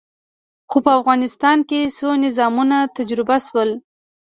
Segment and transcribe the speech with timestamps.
[0.69, 3.69] خو په افغانستان کې څو نظامونه تجربه شول.